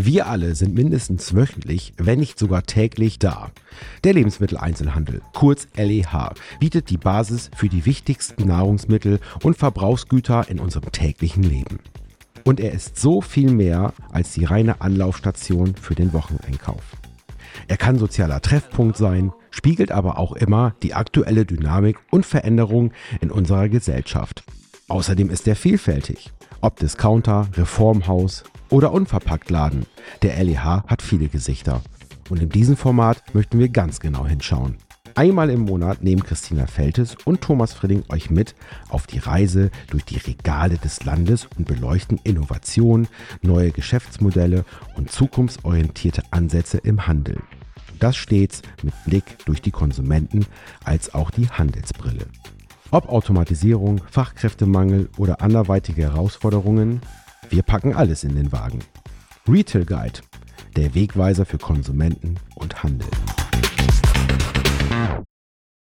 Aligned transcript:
Wir 0.00 0.28
alle 0.28 0.54
sind 0.54 0.76
mindestens 0.76 1.34
wöchentlich, 1.34 1.92
wenn 1.96 2.20
nicht 2.20 2.38
sogar 2.38 2.62
täglich 2.62 3.18
da. 3.18 3.50
Der 4.04 4.12
Lebensmitteleinzelhandel, 4.12 5.22
kurz 5.34 5.66
LEH, 5.76 6.34
bietet 6.60 6.90
die 6.90 6.98
Basis 6.98 7.50
für 7.56 7.68
die 7.68 7.84
wichtigsten 7.84 8.46
Nahrungsmittel 8.46 9.18
und 9.42 9.56
Verbrauchsgüter 9.56 10.48
in 10.48 10.60
unserem 10.60 10.92
täglichen 10.92 11.42
Leben. 11.42 11.80
Und 12.44 12.60
er 12.60 12.70
ist 12.70 12.96
so 12.96 13.20
viel 13.20 13.50
mehr 13.50 13.92
als 14.12 14.34
die 14.34 14.44
reine 14.44 14.80
Anlaufstation 14.82 15.74
für 15.74 15.96
den 15.96 16.12
Wocheneinkauf. 16.12 16.84
Er 17.66 17.76
kann 17.76 17.98
sozialer 17.98 18.40
Treffpunkt 18.40 18.96
sein, 18.96 19.32
spiegelt 19.50 19.90
aber 19.90 20.16
auch 20.16 20.30
immer 20.32 20.76
die 20.84 20.94
aktuelle 20.94 21.44
Dynamik 21.44 21.98
und 22.12 22.24
Veränderung 22.24 22.92
in 23.20 23.32
unserer 23.32 23.68
Gesellschaft. 23.68 24.44
Außerdem 24.86 25.28
ist 25.28 25.48
er 25.48 25.56
vielfältig. 25.56 26.30
Ob 26.60 26.76
Discounter, 26.76 27.48
Reformhaus 27.56 28.44
oder 28.70 28.92
Unverpacktladen, 28.92 29.86
der 30.22 30.42
LEH 30.42 30.84
hat 30.86 31.02
viele 31.02 31.28
Gesichter. 31.28 31.82
Und 32.30 32.42
in 32.42 32.48
diesem 32.48 32.76
Format 32.76 33.22
möchten 33.34 33.58
wir 33.58 33.68
ganz 33.68 34.00
genau 34.00 34.26
hinschauen. 34.26 34.76
Einmal 35.14 35.50
im 35.50 35.62
Monat 35.62 36.04
nehmen 36.04 36.22
Christina 36.22 36.68
Feltes 36.68 37.16
und 37.24 37.40
Thomas 37.40 37.72
Frilling 37.72 38.04
euch 38.08 38.30
mit 38.30 38.54
auf 38.88 39.08
die 39.08 39.18
Reise 39.18 39.72
durch 39.90 40.04
die 40.04 40.18
Regale 40.18 40.78
des 40.78 41.04
Landes 41.04 41.48
und 41.56 41.66
beleuchten 41.66 42.20
Innovationen, 42.22 43.08
neue 43.42 43.72
Geschäftsmodelle 43.72 44.64
und 44.96 45.10
zukunftsorientierte 45.10 46.22
Ansätze 46.30 46.78
im 46.78 47.08
Handel. 47.08 47.38
Das 47.98 48.16
stets 48.16 48.62
mit 48.84 48.94
Blick 49.06 49.44
durch 49.44 49.60
die 49.60 49.72
Konsumenten 49.72 50.46
als 50.84 51.14
auch 51.14 51.32
die 51.32 51.48
Handelsbrille. 51.48 52.26
Ob 52.92 53.08
Automatisierung, 53.08 54.00
Fachkräftemangel 54.10 55.08
oder 55.18 55.42
anderweitige 55.42 56.02
Herausforderungen, 56.02 57.00
wir 57.50 57.62
packen 57.62 57.94
alles 57.94 58.24
in 58.24 58.34
den 58.34 58.52
Wagen. 58.52 58.80
Retail 59.48 59.86
Guide, 59.86 60.20
der 60.76 60.94
Wegweiser 60.94 61.46
für 61.46 61.56
Konsumenten 61.56 62.36
und 62.56 62.82
Handel. 62.82 63.08